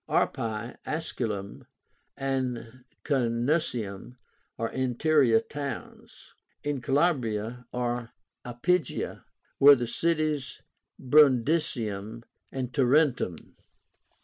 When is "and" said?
2.17-2.85, 12.51-12.73